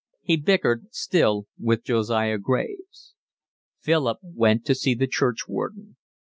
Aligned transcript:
He 0.23 0.35
bickered 0.35 0.85
still 0.89 1.45
with 1.59 1.83
Josiah 1.83 2.39
Graves. 2.39 3.13
Philip 3.81 4.17
went 4.23 4.65
to 4.65 4.73
see 4.73 4.95
the 4.95 5.05
churchwarden. 5.05 5.95